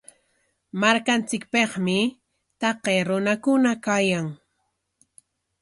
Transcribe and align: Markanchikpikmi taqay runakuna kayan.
Markanchikpikmi 0.81 1.97
taqay 2.59 2.99
runakuna 3.07 3.71
kayan. 3.85 4.27